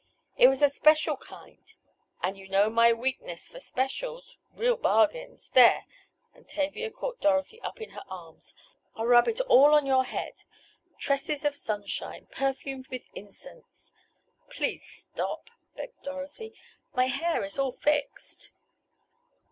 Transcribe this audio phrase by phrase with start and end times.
[0.35, 1.75] It was a special kind—"
[2.23, 5.49] "And you know my weakness for specials—real bargains!
[5.51, 5.85] There!"
[6.33, 8.55] and Tavia caught Dorothy up in her arms.
[8.95, 10.41] "I'll rub it all on your head.
[10.97, 13.93] Tresses of sunshine, perfumed with incense!"
[14.49, 16.55] "Please stop!" begged Dorothy.
[16.95, 18.49] "My hair is all fixed!"